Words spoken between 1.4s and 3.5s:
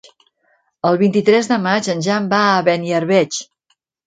de maig en Jan va a Beniarbeig.